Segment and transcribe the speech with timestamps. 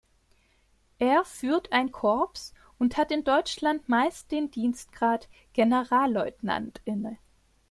[0.97, 7.19] Er führt ein Korps und hat in Deutschland meist den Dienstgrad Generalleutnant inne.